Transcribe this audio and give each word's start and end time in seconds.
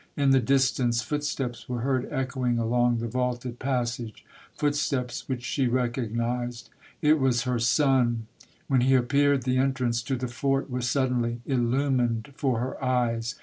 In 0.17 0.31
the 0.31 0.39
distance 0.39 1.03
foot 1.03 1.23
steps 1.23 1.69
were 1.69 1.81
heard 1.81 2.11
echoing 2.11 2.57
along 2.57 2.97
the 2.97 3.07
vaulted 3.07 3.59
pass 3.59 3.99
age, 3.99 4.25
footsteps 4.55 5.29
which 5.29 5.43
she 5.43 5.67
recognized. 5.67 6.71
It 7.03 7.19
was 7.19 7.43
her 7.43 7.59
son! 7.59 8.25
When 8.67 8.81
he 8.81 8.95
appeared, 8.95 9.43
the 9.43 9.57
entrance 9.59 10.01
to 10.01 10.15
the 10.15 10.27
fort 10.27 10.71
was 10.71 10.89
suddenly 10.89 11.41
illumined 11.45 12.33
for 12.35 12.57
her 12.61 12.83
eyes. 12.83 13.35